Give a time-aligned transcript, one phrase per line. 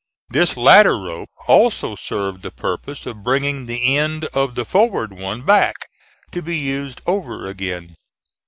[0.31, 5.43] This latter rope also served the purpose of bringing the end of the forward one
[5.43, 5.75] back,
[6.31, 7.95] to be used over again.